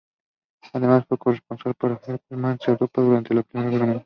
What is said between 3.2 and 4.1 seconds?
la Primera Guerra Mundial.